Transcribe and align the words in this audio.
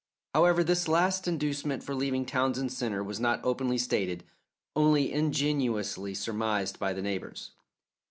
However, 0.33 0.63
this 0.63 0.87
last 0.87 1.27
inducement 1.27 1.83
for 1.83 1.93
leaving 1.93 2.25
Townsend 2.25 2.71
Centre 2.73 3.03
was 3.03 3.19
not 3.19 3.39
openly 3.43 3.77
stated, 3.77 4.23
only 4.75 5.13
ingeniously 5.13 6.15
surmised 6.15 6.79
by 6.79 6.91
the 6.91 7.03
neighbours. 7.03 7.51